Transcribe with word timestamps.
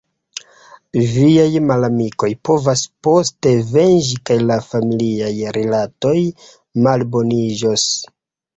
Viaj 1.17 1.59
malamikoj 1.71 2.29
povas 2.49 2.83
poste 3.09 3.53
venĝi– 3.75 4.19
kaj 4.31 4.39
la 4.53 4.59
familiaj 4.73 5.31
rilatoj 5.61 6.17
malboniĝos. 6.89 7.89